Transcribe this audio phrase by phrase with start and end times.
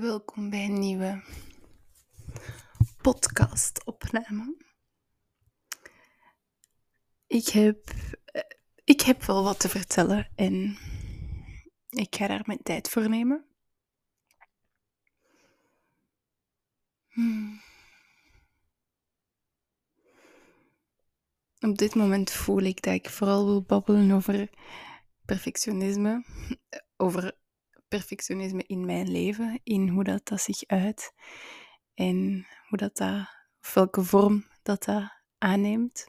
[0.00, 1.22] Welkom bij een nieuwe
[3.02, 4.56] podcast-opname.
[7.26, 7.90] Ik heb,
[8.24, 8.42] eh,
[8.84, 10.78] ik heb wel wat te vertellen en
[11.88, 13.44] ik ga daar mijn tijd voor nemen.
[17.08, 17.60] Hmm.
[21.60, 24.50] Op dit moment voel ik dat ik vooral wil babbelen over
[25.24, 26.24] perfectionisme,
[26.96, 27.42] over
[27.94, 31.12] perfectionisme in mijn leven, in hoe dat, dat zich uit
[31.94, 33.26] en hoe dat, dat
[33.74, 36.06] welke vorm dat dat aanneemt.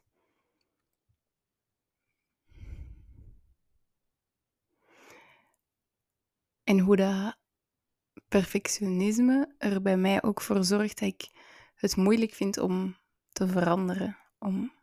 [6.63, 7.37] En hoe dat
[8.27, 11.29] perfectionisme er bij mij ook voor zorgt dat ik
[11.75, 12.97] het moeilijk vind om
[13.29, 14.73] te veranderen, om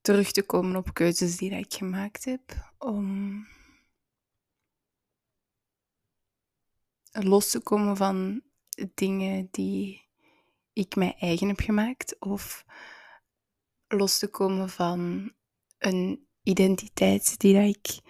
[0.00, 3.46] terug te komen op keuzes die ik gemaakt heb, om
[7.22, 8.42] los te komen van
[8.94, 10.08] dingen die
[10.72, 12.64] ik mij eigen heb gemaakt of
[13.88, 15.32] los te komen van
[15.78, 18.00] een identiteit die dat ik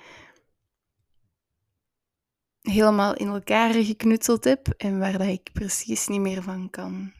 [2.60, 7.12] helemaal in elkaar geknutseld heb en waar dat ik precies niet meer van kan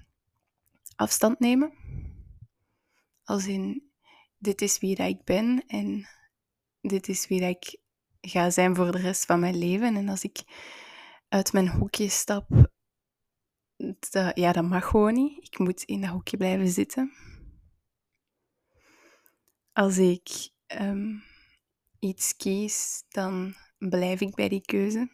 [0.96, 1.72] afstand nemen.
[3.24, 3.90] Als in,
[4.38, 6.08] dit is wie dat ik ben en
[6.80, 7.78] dit is wie dat ik
[8.20, 9.96] ga zijn voor de rest van mijn leven.
[9.96, 10.42] En als ik
[11.34, 12.48] uit mijn hoekje stap,
[14.10, 15.46] dat, ja, dat mag gewoon niet.
[15.46, 17.12] Ik moet in dat hoekje blijven zitten.
[19.72, 21.22] Als ik um,
[21.98, 25.10] iets kies, dan blijf ik bij die keuze.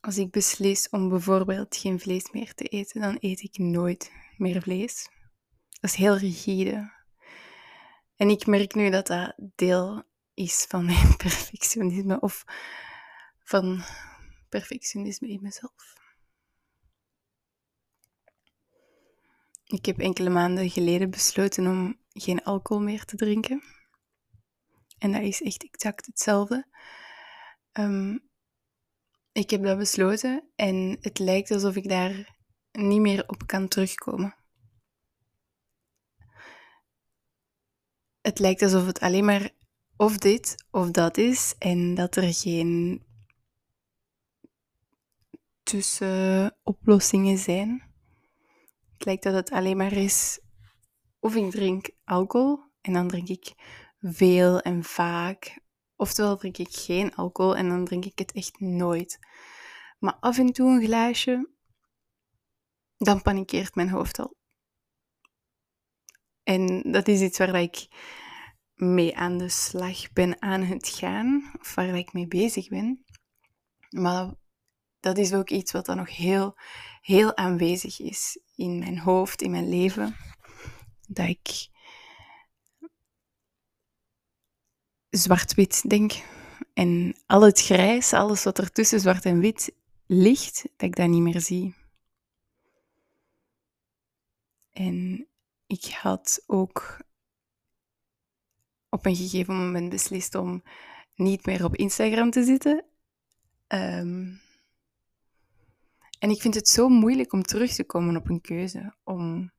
[0.00, 4.62] Als ik beslis om bijvoorbeeld geen vlees meer te eten, dan eet ik nooit meer
[4.62, 5.08] vlees.
[5.68, 6.92] Dat is heel rigide.
[8.16, 10.02] En ik merk nu dat dat deel
[10.34, 12.44] is van mijn perfectionisme of
[13.48, 13.82] van
[14.48, 15.96] perfectionisme in mezelf.
[19.64, 23.62] Ik heb enkele maanden geleden besloten om geen alcohol meer te drinken.
[24.98, 26.66] En dat is echt exact hetzelfde.
[27.72, 28.28] Um,
[29.32, 32.36] ik heb dat besloten en het lijkt alsof ik daar
[32.72, 34.36] niet meer op kan terugkomen.
[38.20, 39.50] Het lijkt alsof het alleen maar
[39.96, 43.06] of dit of dat is en dat er geen
[45.68, 47.82] tussenoplossingen zijn.
[48.92, 50.40] Het lijkt dat het alleen maar is
[51.18, 53.52] of ik drink alcohol en dan drink ik
[54.00, 55.60] veel en vaak.
[55.96, 59.18] Oftewel drink ik geen alcohol en dan drink ik het echt nooit.
[59.98, 61.50] Maar af en toe een glaasje,
[62.96, 64.36] dan panikeert mijn hoofd al.
[66.42, 67.88] En dat is iets waar ik
[68.74, 73.04] mee aan de slag ben aan het gaan, of waar ik mee bezig ben.
[73.88, 74.34] Maar
[75.08, 76.56] dat is ook iets wat dan nog heel,
[77.00, 80.16] heel aanwezig is in mijn hoofd, in mijn leven.
[81.08, 81.68] Dat ik
[85.10, 86.12] zwart-wit denk.
[86.74, 89.74] En al het grijs, alles wat er tussen zwart en wit
[90.06, 91.74] ligt, dat ik dat niet meer zie.
[94.72, 95.28] En
[95.66, 97.00] ik had ook
[98.88, 100.62] op een gegeven moment beslist om
[101.14, 102.84] niet meer op Instagram te zitten.
[103.66, 104.32] Ehm,
[106.18, 108.94] en ik vind het zo moeilijk om terug te komen op een keuze.
[109.04, 109.52] Om,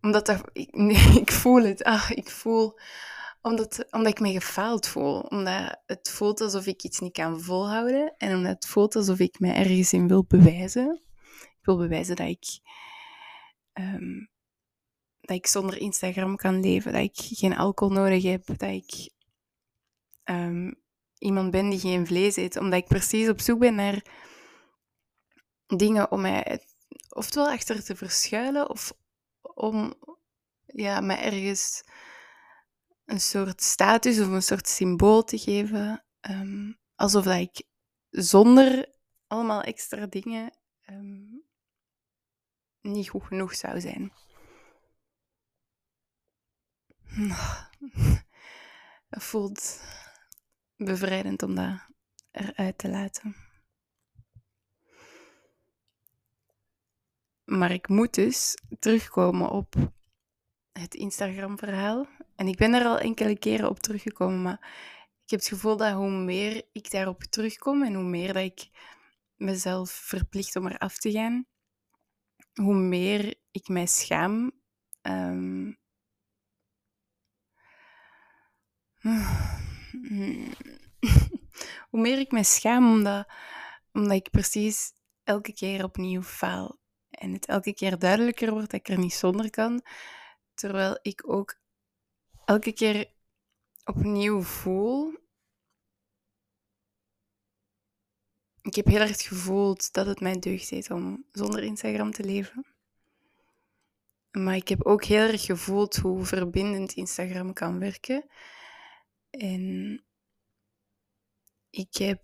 [0.00, 0.70] omdat ik,
[1.22, 1.84] ik voel het.
[1.84, 2.78] Ah, ik voel
[3.40, 5.20] omdat, omdat ik me gefaald voel.
[5.20, 8.14] Omdat het voelt alsof ik iets niet kan volhouden.
[8.16, 11.02] En omdat het voelt alsof ik me ergens in wil bewijzen.
[11.40, 12.60] Ik wil bewijzen dat ik,
[13.72, 14.18] ehm,
[15.20, 16.92] dat ik zonder Instagram kan leven.
[16.92, 18.46] Dat ik geen alcohol nodig heb.
[18.46, 19.10] Dat ik
[20.24, 20.72] ehm,
[21.18, 22.56] iemand ben die geen vlees eet.
[22.56, 24.02] Omdat ik precies op zoek ben naar
[25.66, 26.66] dingen om mij
[27.08, 28.70] oftewel achter te verschuilen.
[28.70, 28.92] Of
[29.40, 29.94] om
[30.66, 31.84] ja, mij ergens
[33.04, 36.04] een soort status of een soort symbool te geven.
[36.20, 37.62] Ehm, alsof dat ik
[38.10, 38.92] zonder
[39.26, 40.52] allemaal extra dingen
[40.84, 41.24] ehm,
[42.80, 44.12] niet goed genoeg zou zijn.
[49.08, 49.80] Het voelt
[50.76, 51.86] bevrijdend om dat
[52.30, 53.43] eruit te laten.
[57.44, 59.74] Maar ik moet dus terugkomen op
[60.72, 62.06] het Instagram-verhaal.
[62.36, 64.58] En ik ben er al enkele keren op teruggekomen, maar
[65.24, 68.68] ik heb het gevoel dat hoe meer ik daarop terugkom en hoe meer dat ik
[69.36, 71.46] mezelf verplicht om eraf te gaan,
[72.54, 74.52] hoe meer ik mij schaam.
[75.00, 75.72] Ehm,
[81.90, 83.32] hoe meer ik me schaam, omdat,
[83.92, 84.92] omdat ik precies
[85.22, 86.82] elke keer opnieuw faal.
[87.14, 89.82] En het elke keer duidelijker wordt dat ik er niet zonder kan.
[90.54, 91.58] Terwijl ik ook
[92.44, 93.10] elke keer
[93.84, 95.22] opnieuw voel.
[98.62, 102.66] Ik heb heel erg gevoeld dat het mij deugd heeft om zonder Instagram te leven.
[104.30, 108.24] Maar ik heb ook heel erg gevoeld hoe verbindend Instagram kan werken.
[109.30, 110.04] En
[111.70, 112.22] ik heb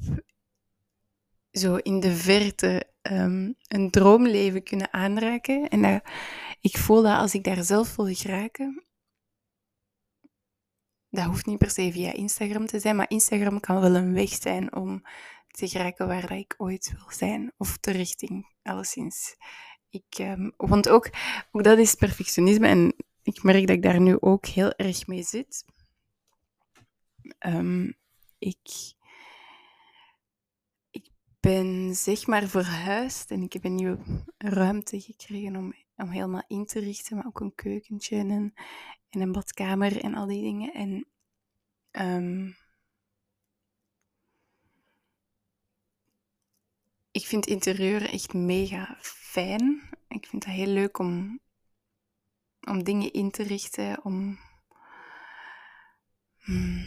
[1.52, 5.68] zo in de verte um, een droomleven kunnen aanraken.
[5.68, 6.02] En dat,
[6.60, 8.84] ik voel dat als ik daar zelf wil geraken,
[11.10, 14.28] dat hoeft niet per se via Instagram te zijn, maar Instagram kan wel een weg
[14.28, 15.02] zijn om
[15.46, 17.52] te geraken waar ik ooit wil zijn.
[17.56, 19.36] Of de richting, alleszins.
[19.88, 21.10] Ik, um, want ook,
[21.52, 25.22] ook dat is perfectionisme en ik merk dat ik daar nu ook heel erg mee
[25.22, 25.64] zit.
[27.46, 27.94] Um,
[28.38, 28.94] ik
[31.40, 33.98] ben zeg maar verhuisd en ik heb een nieuwe
[34.38, 38.54] ruimte gekregen om, om helemaal in te richten, maar ook een keukentje en een,
[39.08, 40.72] en een badkamer en al die dingen.
[40.72, 41.06] En
[41.90, 42.56] um,
[47.10, 49.88] ik vind interieur echt mega fijn.
[50.08, 51.40] Ik vind het heel leuk om,
[52.60, 54.38] om dingen in te richten, om,
[56.38, 56.84] hmm,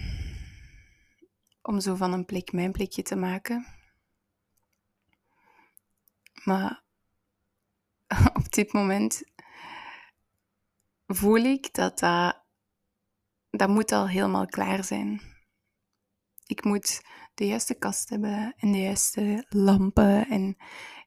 [1.61, 3.81] om zo van een plek mijn plekje te maken.
[6.43, 6.83] Maar
[8.39, 9.23] op dit moment
[11.07, 11.99] voel ik dat
[13.49, 15.21] dat, moet al helemaal klaar zijn.
[16.45, 17.01] Ik moet
[17.33, 20.57] de juiste kast hebben en de juiste lampen en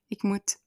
[0.08, 0.64] ik moet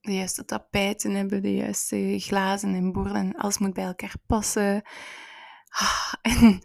[0.00, 3.36] de juiste tapijten hebben, de juiste glazen en borden.
[3.36, 4.82] Alles moet bij elkaar passen.
[5.68, 6.60] Ah, en,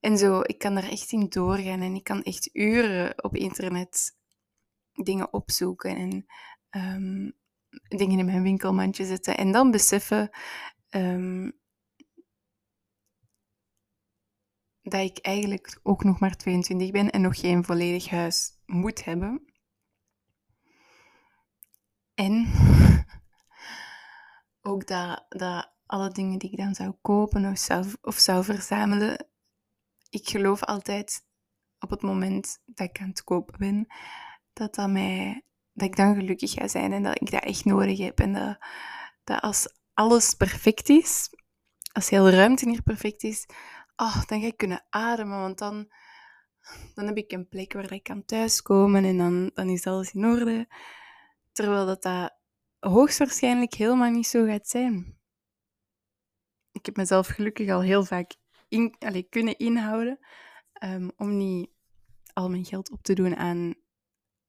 [0.00, 4.16] en zo, ik kan daar echt in doorgaan en ik kan echt uren op internet
[4.92, 6.26] dingen opzoeken en
[6.76, 7.32] um,
[7.88, 9.36] dingen in mijn winkelmandje zetten.
[9.36, 10.30] En dan beseffen
[10.90, 11.52] um,
[14.82, 19.52] dat ik eigenlijk ook nog maar 22 ben en nog geen volledig huis moet hebben.
[22.14, 22.46] En
[24.70, 29.26] ook dat, dat alle dingen die ik dan zou kopen of zou, of zou verzamelen,
[30.08, 31.24] ik geloof altijd
[31.78, 33.86] op het moment dat ik aan het kopen ben,
[34.52, 35.46] dat dat mij
[35.76, 38.20] dat ik dan gelukkig ga zijn en dat ik dat echt nodig heb.
[38.20, 38.58] En dat,
[39.24, 41.30] dat als alles perfect is,
[41.92, 43.46] als heel ruimte hier perfect is,
[43.96, 45.40] oh, dan ga ik kunnen ademen.
[45.40, 45.92] Want dan,
[46.94, 50.24] dan heb ik een plek waar ik kan thuiskomen en dan, dan is alles in
[50.24, 50.68] orde.
[51.52, 52.34] Terwijl dat, dat
[52.78, 55.18] hoogstwaarschijnlijk helemaal niet zo gaat zijn.
[56.72, 58.34] Ik heb mezelf gelukkig al heel vaak
[58.68, 58.96] in,
[59.28, 60.18] kunnen inhouden
[60.84, 61.70] um, om niet
[62.32, 63.74] al mijn geld op te doen aan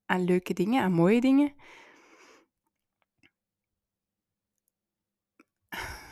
[0.08, 1.54] aan leuke dingen, aan mooie dingen.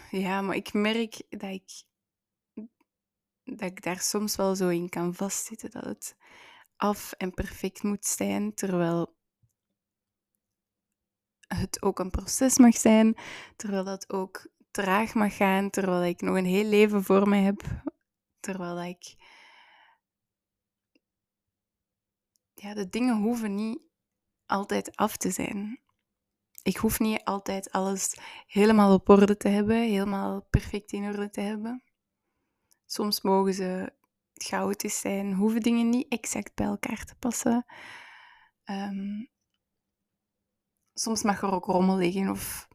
[0.09, 1.83] Ja, maar ik merk dat ik,
[3.43, 5.71] dat ik daar soms wel zo in kan vastzitten.
[5.71, 6.15] Dat het
[6.75, 9.15] af en perfect moet zijn, terwijl
[11.47, 13.15] het ook een proces mag zijn,
[13.55, 17.61] terwijl dat ook traag mag gaan, terwijl ik nog een heel leven voor me heb,
[18.39, 19.15] terwijl ik
[22.65, 23.79] ja, de dingen hoeven niet
[24.45, 25.79] altijd af te zijn.
[26.63, 28.17] Ik hoef niet altijd alles
[28.47, 31.83] helemaal op orde te hebben, helemaal perfect in orde te hebben.
[32.85, 33.93] Soms mogen ze
[34.33, 37.65] chaotisch zijn, hoeven dingen niet exact bij elkaar te passen.
[38.65, 39.29] Um,
[40.93, 42.67] soms mag er ook rommel liggen of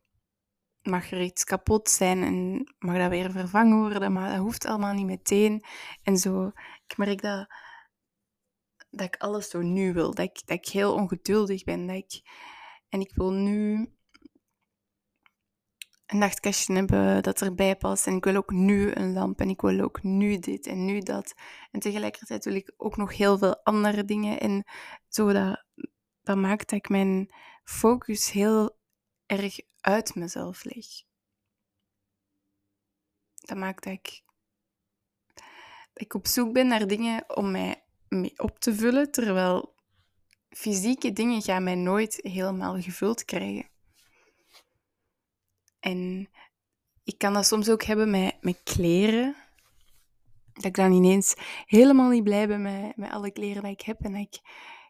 [0.82, 4.94] mag er iets kapot zijn en mag dat weer vervangen worden, maar dat hoeft allemaal
[4.94, 5.64] niet meteen.
[6.02, 6.52] En zo,
[6.86, 7.48] ik merk dat
[8.90, 10.14] dat ik alles zo nu wil.
[10.14, 11.86] Dat ik, dat ik heel ongeduldig ben.
[11.86, 12.20] Dat ik,
[12.88, 13.92] en ik wil nu
[16.06, 18.06] een nachtkastje hebben dat erbij past.
[18.06, 19.40] En ik wil ook nu een lamp.
[19.40, 21.34] En ik wil ook nu dit en nu dat.
[21.70, 24.40] En tegelijkertijd wil ik ook nog heel veel andere dingen.
[24.40, 24.64] En
[25.08, 25.64] zo dat,
[26.22, 28.78] dat maakt dat ik mijn focus heel
[29.26, 30.86] erg uit mezelf leg.
[33.34, 34.22] Dat maakt dat ik,
[35.94, 39.74] ik op zoek ben naar dingen om mij mee op te vullen, terwijl
[40.48, 43.68] fysieke dingen gaan mij nooit helemaal gevuld krijgen.
[45.80, 46.30] En
[47.04, 49.36] ik kan dat soms ook hebben met, met kleren.
[50.52, 51.34] Dat ik dan ineens
[51.66, 54.00] helemaal niet blij ben met, met alle kleren die ik heb.
[54.00, 54.40] En dat ik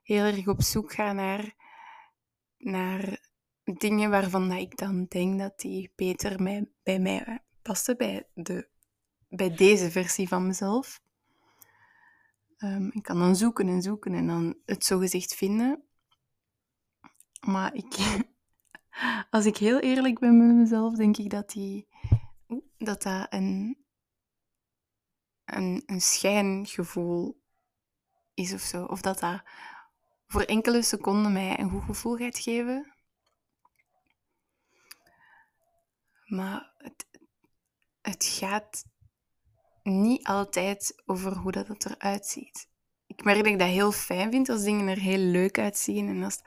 [0.03, 1.55] heel erg op zoek ga naar,
[2.57, 3.29] naar
[3.65, 6.37] dingen waarvan dat ik dan denk dat die beter
[6.83, 8.69] bij mij passen, bij, de,
[9.29, 11.01] bij deze versie van mezelf.
[12.61, 15.83] Ehm, ik kan dan zoeken en zoeken en dan het zogezegd vinden.
[17.41, 17.97] Maar ik,
[19.31, 21.89] als ik heel eerlijk ben met mezelf, denk ik dat die,
[22.79, 23.85] dat, dat een,
[25.45, 27.43] een, een schijngevoel
[28.35, 28.85] is of zo.
[28.85, 29.43] Of dat dat
[30.27, 32.95] voor enkele seconden mij een goed gevoel gaat geven.
[36.27, 37.07] Maar het,
[38.01, 38.85] het gaat
[39.83, 42.69] niet altijd over hoe dat het eruit ziet.
[43.07, 46.23] Ik merk dat ik dat heel fijn vind als dingen er heel leuk uitzien en
[46.23, 46.41] als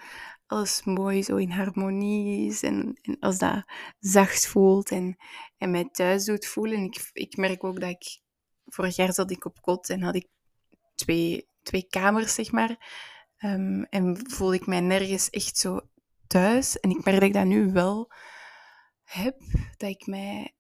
[0.48, 5.18] alles mooi zo in harmonie is en, en als dat zacht voelt en,
[5.58, 6.84] en mij thuis doet voelen.
[6.84, 8.22] Ik, ik merk ook dat ik...
[8.66, 10.28] Vorig jaar zat ik op kot en had ik
[10.96, 12.70] twee, twee kamers, zeg maar.
[13.40, 15.80] Um, en voelde ik mij nergens echt zo
[16.28, 16.80] thuis.
[16.80, 18.12] En ik merk dat ik dat nu wel
[19.04, 19.40] heb.
[19.78, 20.56] Dat ik mij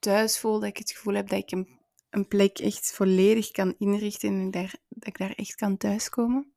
[0.00, 1.78] thuis voel, dat ik het gevoel heb dat ik een,
[2.10, 6.52] een plek echt volledig kan inrichten en daar, dat ik daar echt kan thuiskomen.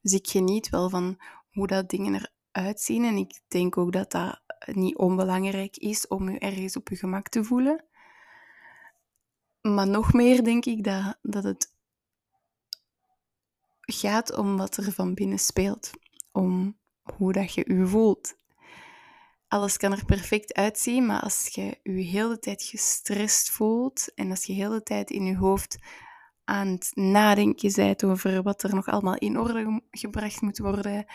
[0.00, 3.04] Dus ik geniet wel van hoe dat dingen eruit zien.
[3.04, 7.28] En ik denk ook dat dat niet onbelangrijk is om je ergens op je gemak
[7.28, 7.84] te voelen.
[9.60, 11.74] Maar nog meer denk ik dat, dat het
[13.80, 15.90] gaat om wat er van binnen speelt.
[16.32, 18.36] Om hoe dat je je voelt.
[19.48, 24.44] Alles kan er perfect uitzien, maar als je je hele tijd gestrest voelt en als
[24.44, 25.78] je de hele tijd in je hoofd
[26.44, 31.06] aan het nadenken bent over wat er nog allemaal in orde gebracht moet worden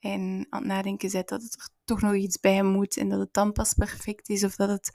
[0.00, 3.18] en aan het nadenken bent dat het er toch nog iets bij moet en dat
[3.18, 4.90] het dan pas perfect is of dat het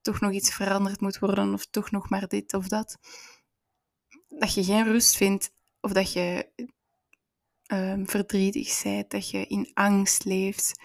[0.00, 2.98] toch nog iets veranderd moet worden of toch nog maar dit of dat,
[4.28, 5.50] dat je geen rust vindt
[5.80, 6.48] of dat je
[7.72, 10.80] um, verdrietig bent, dat je in angst leeft.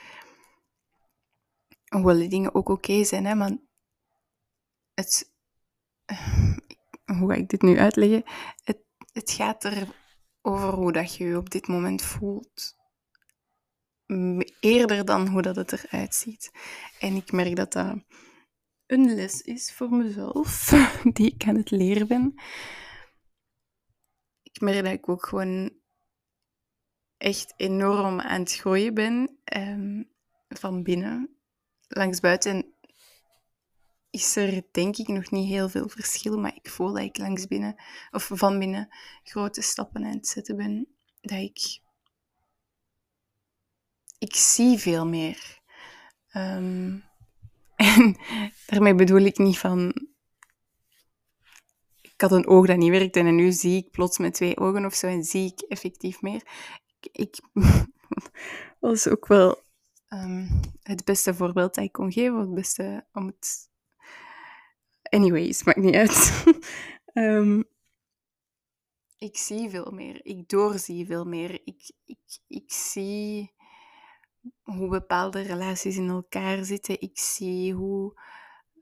[1.90, 3.58] Hoewel die dingen ook oké zijn, hè, maar
[4.94, 5.34] het,
[7.18, 8.24] hoe ga ik dit nu uitleggen?
[8.64, 8.80] Het,
[9.12, 9.88] het gaat er
[10.42, 12.78] over hoe dat je je op dit moment voelt.
[14.60, 16.52] Eerder dan hoe dat het eruit ziet.
[17.00, 18.04] En ik merk dat dat
[18.86, 20.70] een les is voor mezelf,
[21.14, 22.34] die ik aan het leren ben.
[24.44, 25.78] Ik merk dat ik ook gewoon
[27.18, 30.12] echt enorm aan het groeien ben um,
[30.48, 31.39] van binnen.
[31.90, 32.74] Langs buiten
[34.10, 37.48] is er denk ik nog niet heel veel verschil, maar ik voel dat ik langs
[37.48, 37.76] binnen,
[38.12, 38.90] of van binnen,
[39.24, 40.88] grote stappen aan het zetten ben.
[41.22, 41.80] Dat ik...
[44.18, 45.60] Ik zie veel meer.
[46.34, 47.04] Um,
[47.76, 48.18] en
[48.66, 50.08] daarmee bedoel ik niet van...
[52.02, 54.86] Ik had een oog dat niet werkte en nu zie ik plots met twee ogen
[54.86, 56.44] of zo en zie ik effectief meer.
[57.12, 57.40] Ik...
[58.80, 59.64] is ook wel
[60.10, 63.70] um, het beste voorbeeld dat ik kon geven, het beste om het
[65.10, 66.44] Anyways, maakt niet uit.
[67.14, 67.64] um,
[69.28, 70.26] ik zie veel meer.
[70.26, 71.62] Ik doorzie veel meer.
[71.64, 73.54] Ik, ik, ik zie
[74.64, 77.02] hoe bepaalde relaties in elkaar zitten.
[77.02, 78.22] Ik zie hoe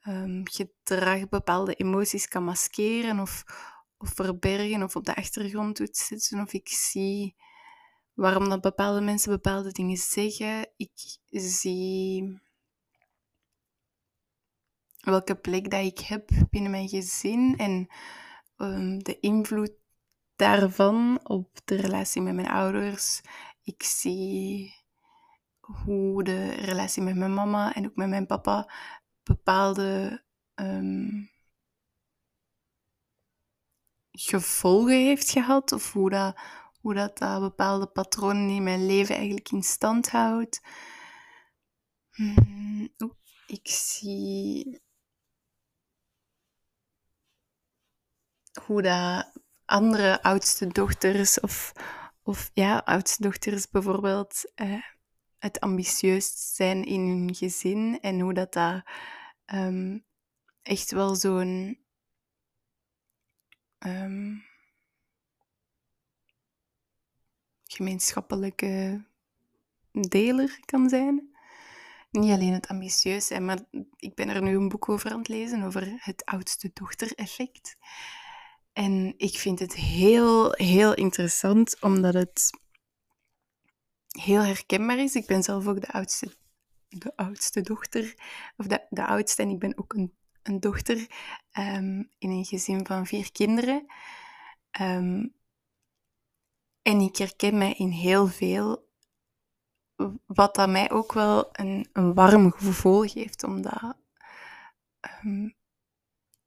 [0.07, 3.43] um, gedrag bepaalde emoties kan maskeren of,
[3.97, 6.41] of verbergen of op de achtergrond doet zitten.
[6.41, 7.35] Of ik zie
[8.17, 10.69] waarom dat bepaalde mensen bepaalde dingen zeggen.
[10.77, 12.41] Ik zie
[14.99, 17.87] welke plek dat ik heb binnen mijn gezin en
[18.57, 19.71] um, de invloed
[20.35, 23.21] daarvan op de relatie met mijn ouders.
[23.63, 24.75] Ik zie
[25.59, 28.71] hoe de relatie met mijn mama en ook met mijn papa
[29.23, 30.23] bepaalde
[30.55, 31.29] um,
[34.11, 36.37] gevolgen heeft gehad, of hoe dat,
[36.79, 40.61] hoe dat, dat bepaalde patronen in mijn leven eigenlijk in stand houdt.
[42.11, 42.89] Hmm,
[43.47, 44.81] ik zie
[48.65, 49.31] hoe dat
[49.65, 51.73] andere oudste dochters of,
[52.23, 54.83] of ja, oudste dochters bijvoorbeeld uh,
[55.37, 58.83] het ambitieus zijn in hun gezin en hoe dat, dat
[59.45, 60.05] um,
[60.61, 61.85] echt wel zo'n
[63.79, 64.43] um,
[67.67, 69.03] gemeenschappelijke
[69.91, 71.35] deler kan zijn.
[72.11, 73.59] Niet alleen het ambitieus zijn, maar
[73.97, 77.77] ik ben er nu een boek over aan het lezen, over het oudste dochter-effect.
[78.73, 82.49] En ik vind het heel, heel interessant, omdat het
[84.07, 85.15] heel herkenbaar is.
[85.15, 86.35] Ik ben zelf ook de oudste,
[86.89, 88.13] de oudste dochter,
[88.57, 91.07] of de, de oudste, en ik ben ook een, een dochter
[91.51, 93.85] ehm, in een gezin van vier kinderen.
[94.81, 95.35] Um,
[96.87, 98.89] en ik herken mij in heel veel,
[100.25, 103.97] wat dat mij ook wel een, een warm gevoel geeft, omdat
[105.23, 105.55] um,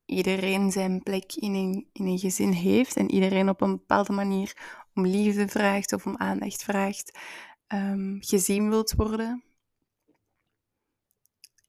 [0.04, 4.78] iedereen zijn plek in een, in een gezin heeft en iedereen op een bepaalde manier
[4.94, 7.18] om liefde vraagt of om aandacht vraagt,
[7.68, 9.44] um, gezien wilt worden.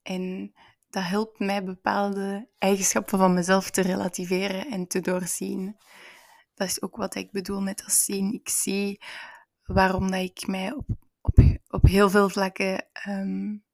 [0.02, 0.54] En
[0.90, 5.78] dat helpt mij bepaalde eigenschappen van mezelf te relativeren en te doorzien.
[6.62, 8.34] Dat is ook wat ik bedoel met dat zien.
[8.34, 9.02] Ik zie
[9.64, 10.88] waarom dat ik mij op,
[11.22, 11.38] op,
[11.68, 13.66] op heel veel vlakken um,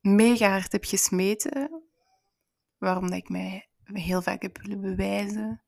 [0.00, 1.82] mega hard heb gesmeten.
[2.76, 5.62] Waarom dat ik mij heel vaak heb willen bewijzen.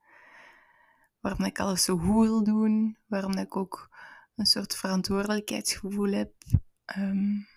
[1.20, 2.98] Waarom ik alles zo goed wil doen.
[3.06, 3.90] Waarom dat ik ook
[4.34, 6.32] een soort verantwoordelijkheidsgevoel heb.
[6.96, 7.48] Um,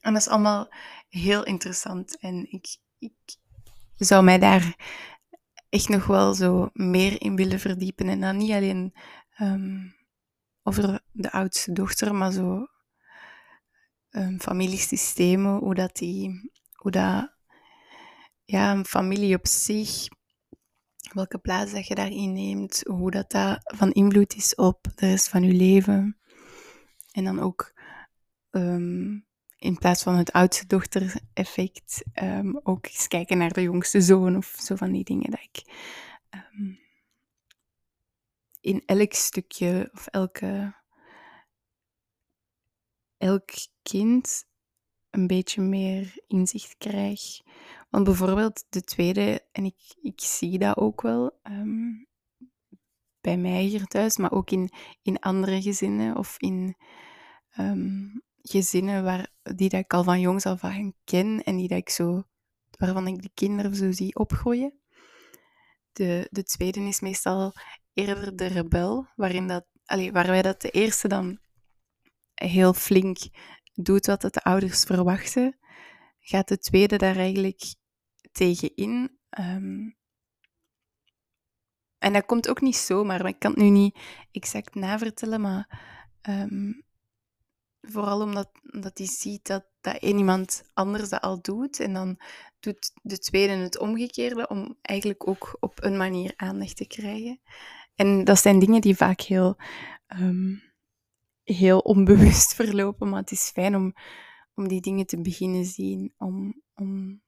[0.00, 0.74] en dat is allemaal
[1.08, 2.18] heel interessant.
[2.18, 3.36] En ik, ik
[3.96, 4.76] zou mij daar
[5.74, 8.08] echt nog wel zo meer in willen verdiepen.
[8.08, 8.94] En dan niet alleen
[9.40, 9.94] um,
[10.62, 12.66] over de oudste dochter, maar zo
[14.10, 17.32] um, familiesystemen, hoe dat die, hoe dat,
[18.44, 20.08] ja, een familie op zich,
[21.12, 25.28] welke plaats dat je daarin neemt, hoe dat, dat van invloed is op de rest
[25.28, 26.18] van je leven.
[27.12, 27.72] En dan ook
[28.50, 29.26] um,
[29.64, 34.56] in plaats van het oudste dochter-effect um, ook eens kijken naar de jongste zoon of
[34.58, 35.62] zo van die dingen dat ik
[36.30, 36.78] um,
[38.60, 40.74] in elk stukje of elke
[43.16, 43.50] elk
[43.82, 44.44] kind
[45.10, 47.20] een beetje meer inzicht krijg.
[47.90, 52.06] Want bijvoorbeeld de tweede, en ik, ik zie dat ook wel um,
[53.20, 54.70] bij mij hier thuis, maar ook in,
[55.02, 56.76] in andere gezinnen of in
[58.48, 61.88] gezinnen waar, die dat ik al van jongs af aan ken en die dat ik
[61.88, 62.22] zo,
[62.78, 64.78] waarvan ik de kinderen zo zie opgroeien.
[65.92, 67.52] De, de tweede is meestal
[67.92, 71.38] eerder de rebel, waarin dat, allez, waarbij dat de eerste dan
[72.34, 73.18] heel flink
[73.72, 75.58] doet wat de ouders verwachten,
[76.18, 77.74] gaat de tweede daar eigenlijk
[78.32, 79.18] tegen in.
[79.28, 79.90] Ehm,
[81.98, 83.98] en dat komt ook niet zomaar, maar ik kan het nu niet
[84.30, 85.80] exact navertellen, maar
[86.22, 86.84] um,
[87.86, 91.80] Vooral omdat, omdat hij ziet dat, dat iemand anders dat al doet.
[91.80, 92.20] En dan
[92.60, 97.40] doet de tweede het omgekeerde om eigenlijk ook op een manier aandacht te krijgen.
[97.94, 99.56] En dat zijn dingen die vaak heel,
[100.20, 100.62] um,
[101.42, 103.08] heel onbewust verlopen.
[103.08, 103.94] Maar het is fijn om,
[104.54, 106.14] om die dingen te beginnen zien.
[106.16, 107.22] Om, om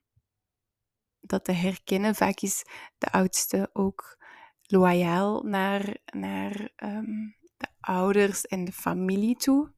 [1.21, 2.15] dat te herkennen.
[2.15, 2.65] Vaak is
[2.99, 4.19] de oudste ook
[4.63, 9.75] loyaal naar, naar um, de ouders en de familie toe.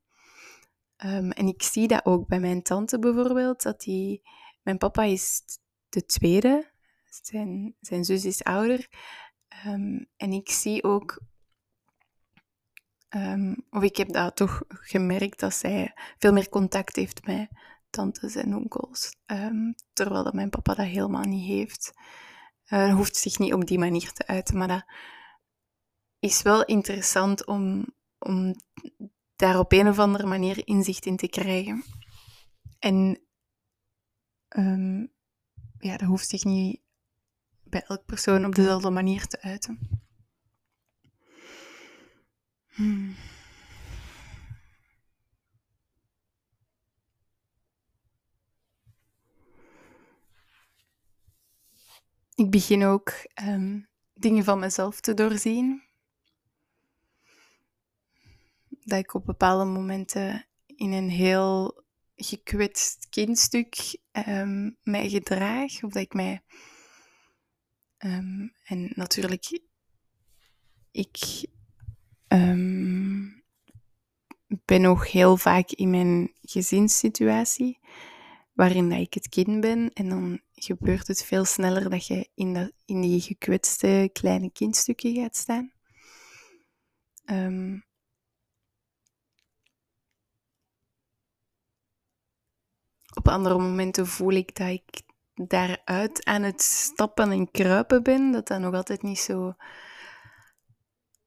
[1.04, 4.22] Um, en ik zie dat ook bij mijn tante bijvoorbeeld, dat die...
[4.62, 5.42] Mijn papa is
[5.88, 6.70] de tweede,
[7.04, 8.88] zijn, zijn zus is ouder.
[9.66, 11.20] Um, en ik zie ook...
[13.16, 17.48] Um, of ik heb dat toch gemerkt, dat zij veel meer contact heeft met
[17.90, 19.16] tantes en onkels.
[19.92, 21.92] terwijl dat mijn papa dat helemaal niet heeft.
[22.68, 24.84] Uh, hoeft zich niet op die manier te uiten, maar dat
[26.18, 27.86] is wel interessant om,
[28.18, 28.54] om
[29.38, 31.84] daar op een of andere manier inzicht in te krijgen.
[32.78, 33.20] En
[34.56, 35.12] um,
[35.78, 36.80] ja, dat hoeft zich niet
[37.62, 39.78] bij elk persoon op dezelfde manier te uiten.
[42.68, 43.14] Hmm.
[52.34, 55.87] Ik begin ook um, dingen van mezelf te doorzien
[58.88, 61.82] dat ik op bepaalde momenten in een heel
[62.16, 63.98] gekwetst kindstuk
[64.28, 65.82] um, mij gedraag.
[65.82, 66.42] Of dat ik mij.
[67.98, 69.60] Um, en natuurlijk,
[70.90, 71.46] ik
[72.28, 73.42] um,
[74.46, 77.78] ben nog heel vaak in mijn gezinssituatie,
[78.52, 79.92] waarin dat ik het kind ben.
[79.92, 85.14] En dan gebeurt het veel sneller dat je in, dat, in die gekwetste kleine kindstukken
[85.14, 85.72] gaat staan.
[93.18, 95.02] Op andere momenten voel ik dat ik
[95.34, 98.32] daaruit aan het stappen en kruipen ben.
[98.32, 99.54] Dat dat nog altijd niet zo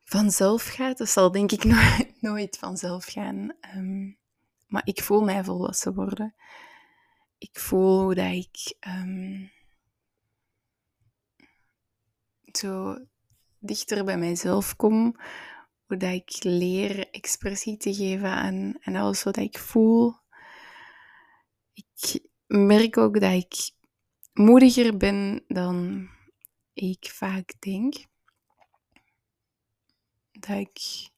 [0.04, 0.97] vanzelf gaat.
[0.97, 1.63] Dat zal denk ik
[2.19, 3.54] nooit, vanzelf gaan.
[3.75, 4.17] Um,
[4.67, 6.36] maar ik voel mij volwassen worden.
[7.38, 9.51] Ik voel hoe dat ik um,
[12.51, 12.97] zo
[13.60, 15.15] dichter bij mijzelf kom.
[15.86, 20.20] Hoe dat ik leer expressie te geven aan, aan alles wat ik voel
[22.02, 23.72] ik merk ook dat ik
[24.34, 26.10] moediger ben dan
[26.74, 27.96] ik vaak denk.
[30.32, 31.10] Dat ik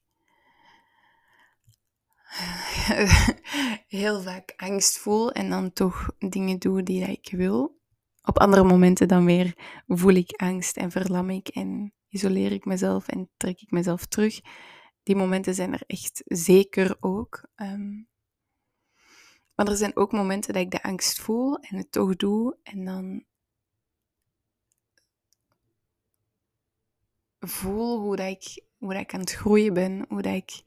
[3.88, 7.82] heel vaak angst voel en dan toch dingen doe die ik wil.
[8.22, 9.54] op andere momenten dan weer
[9.88, 14.40] voel ik angst en verlam ik en isoleer ik mezelf en trek ik mezelf terug.
[15.04, 17.48] Die momenten zijn er echt zeker ook.
[17.56, 18.04] Ehm,
[19.56, 22.86] maar er zijn ook momenten dat ik de angst voel en het toch doe en
[22.86, 23.26] dan
[27.40, 30.64] voel hoe, dat ik, hoe dat ik aan het groeien ben, hoe dat ik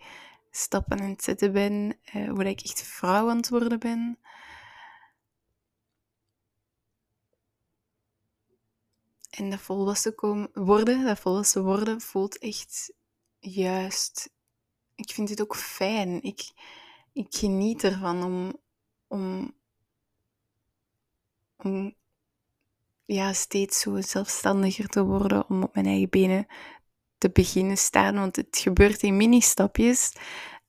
[0.51, 4.19] stappen aan het zetten ben, uh, hoe dat ik echt vrouw aan het worden ben.
[9.31, 12.93] En dat volwassen komen, worden, dat volwassen worden, voelt echt
[13.39, 14.31] juist.
[14.95, 16.23] Ik vind het ook fijn.
[16.23, 16.51] Ik,
[17.13, 18.61] ik geniet ervan om,
[19.07, 19.55] om,
[21.57, 21.95] om
[23.05, 26.47] ja, steeds zo zelfstandiger te worden, om op mijn eigen benen
[27.19, 28.15] te beginnen staan.
[28.15, 30.13] Want het gebeurt in mini-stapjes.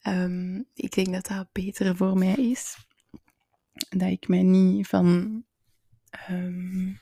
[0.04, 2.88] Um, ik denk dat dat beter voor mij is.
[3.90, 5.44] Dat ik mij niet van.
[6.30, 7.00] Um,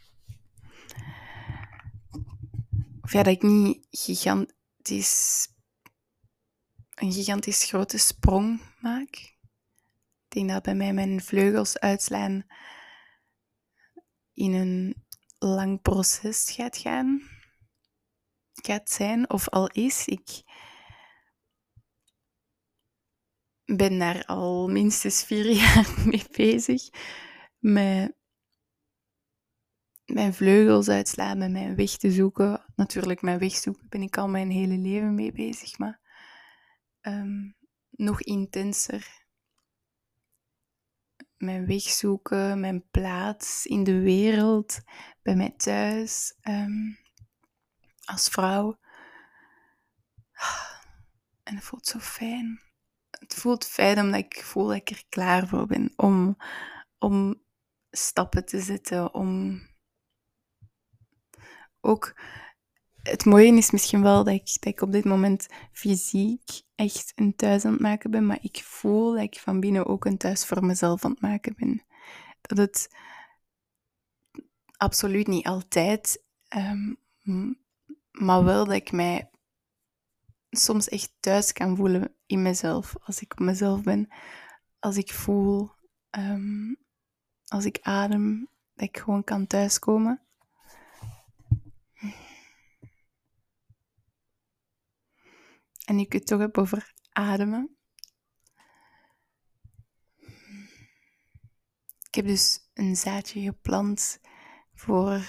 [3.09, 5.47] ik niet gigantisch.
[6.95, 9.34] een gigantisch grote sprong maak.
[10.35, 12.45] Denk dat bij mij mijn vleugels uitslaan
[14.33, 15.05] in een
[15.37, 17.21] lang proces gaat gaan,
[18.53, 20.05] gaat zijn of al is.
[20.05, 20.43] Ik
[23.65, 26.89] ben daar al minstens vier jaar mee bezig.
[27.59, 28.15] Met
[30.05, 32.73] mijn vleugels uitslaan, met mijn weg te zoeken.
[32.75, 36.01] Natuurlijk, mijn weg zoeken ben ik al mijn hele leven mee bezig, maar
[37.01, 37.55] um,
[37.89, 39.24] nog intenser
[41.37, 44.79] mijn weg zoeken, mijn plaats in de wereld,
[45.21, 46.93] bij mij thuis, ehm,
[48.05, 48.77] als vrouw.
[51.43, 52.61] En het voelt zo fijn.
[53.09, 56.37] Het voelt fijn omdat ik voel dat ik er klaar voor ben om,
[56.97, 57.43] om
[57.91, 59.61] stappen te zetten, om
[61.81, 62.19] ook
[63.09, 67.71] het mooie is misschien wel dat ik, op dit moment fysiek echt een thuis aan
[67.71, 71.05] het maken ben, maar ik voel dat ik van binnen ook een thuis voor mezelf
[71.05, 71.83] aan het maken ben.
[72.41, 72.95] Dat het
[74.77, 76.23] absoluut niet altijd,
[76.55, 76.99] um,
[78.11, 79.29] maar wel dat ik mij
[80.49, 84.07] soms echt thuis kan voelen in mezelf, als ik mezelf ben,
[84.79, 85.71] als ik voel,
[86.17, 86.77] um,
[87.47, 90.24] als ik adem, dat ik gewoon kan thuiskomen.
[95.85, 97.77] En ik het toch heb over ademen.
[102.07, 104.19] Ik heb dus een zaadje geplant
[104.73, 105.21] voor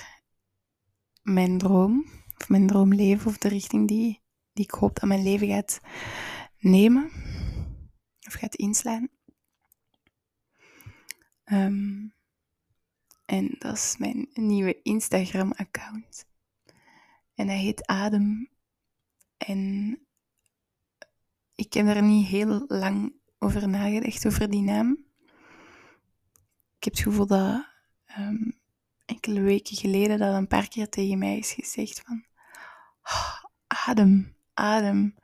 [1.22, 2.06] mijn droom,
[2.38, 5.80] of mijn droomleven, of de richting die, die ik hoop dat mijn leven gaat
[6.58, 7.10] nemen,
[8.26, 9.08] of gaat inslaan.
[11.44, 12.14] Um,
[13.24, 16.26] en dat is mijn nieuwe Instagram-account.
[17.34, 18.50] En hij heet Adem.
[19.36, 19.98] En
[21.56, 25.04] ik heb er niet heel lang over nagedacht, over die naam.
[26.76, 27.66] Ik heb het gevoel dat
[28.18, 28.60] um,
[29.04, 32.24] enkele weken geleden dat een paar keer tegen mij is gezegd van...
[33.02, 35.14] Oh, adem, adem.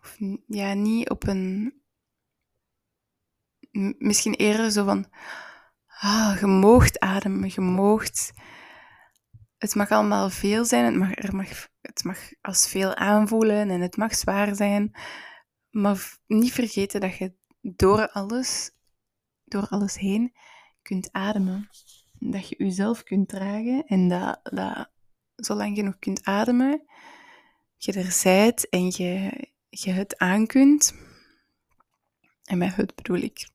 [0.00, 1.74] Of, ja, niet op een...
[3.98, 5.06] Misschien eerder zo van...
[5.86, 8.32] Ah, je moogt ademen, je moogt
[9.62, 13.80] het mag allemaal veel zijn, het mag, er mag, het mag als veel aanvoelen en
[13.80, 14.92] het mag zwaar zijn.
[15.70, 18.70] Maar niet vergeten dat je door alles,
[19.44, 20.32] door alles heen
[20.82, 21.68] kunt ademen.
[22.18, 24.90] Dat je jezelf kunt dragen en dat, dat
[25.36, 26.84] zolang je nog kunt ademen,
[27.76, 29.30] je er zijt en je,
[29.68, 30.94] je het aan kunt.
[32.44, 33.48] En met het bedoel ik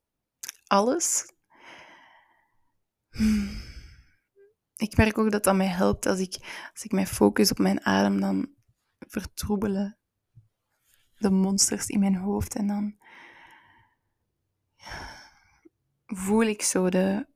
[0.68, 1.26] alles
[4.78, 6.38] ik merk ook dat dat mij helpt als ik,
[6.74, 8.50] als ik mij focus op mijn adem, dan
[9.00, 9.98] vertroebelen
[11.18, 12.96] de monsters in mijn hoofd en dan
[16.06, 17.28] voel ik zo de,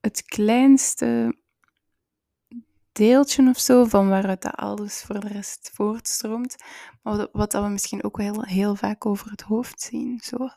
[0.00, 1.38] het kleinste
[2.92, 6.56] deeltje of zo van waaruit dat alles voor de rest voortstroomt.
[7.02, 10.20] Maar wat dat we misschien ook wel heel, heel vaak over het hoofd zien.
[10.20, 10.36] Zo.
[10.38, 10.52] Dat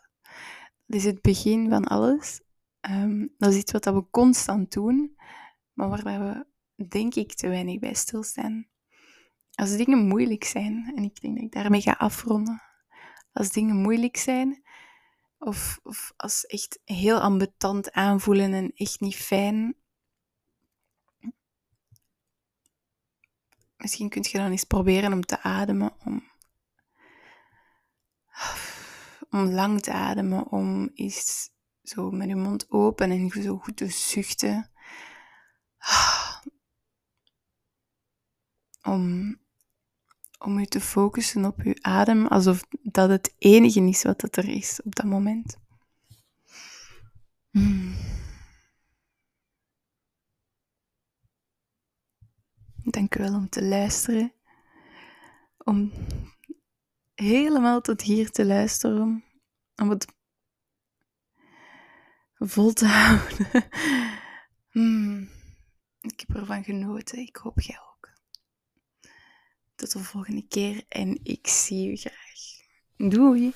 [0.85, 2.41] is het begin van alles.
[2.81, 5.17] Um, dat is iets wat we constant doen,
[5.73, 6.45] maar waar we,
[6.87, 8.67] denk ik, te weinig bij stilstaan.
[9.53, 12.61] Als dingen moeilijk zijn, en ik denk dat ik daarmee ga afronden,
[13.31, 14.63] als dingen moeilijk zijn,
[15.37, 19.75] of, of als echt heel ambetant aanvoelen en echt niet fijn,
[23.77, 26.31] misschien kun je dan eens proberen om te ademen, om,
[29.29, 31.55] om lang te ademen, om eens
[31.89, 34.69] zo met je mond open en zo goed te zuchten.
[38.81, 39.35] Om,
[40.39, 44.81] om je te focussen op je adem, alsof dat het enige is wat er is
[44.83, 45.57] op dat moment.
[47.49, 47.95] Hmm.
[52.83, 54.33] Dank u wel om te luisteren.
[55.57, 55.91] Om
[57.15, 59.23] helemaal tot hier te luisteren.
[59.75, 60.16] Om het
[62.39, 63.69] vol te houden.
[64.69, 65.29] Hmm.
[66.01, 67.19] Ik heb ervan genoten.
[67.19, 68.09] Ik hoop jij ook.
[69.75, 72.25] Tot de volgende keer en ik zie u graag.
[72.97, 73.53] Doei!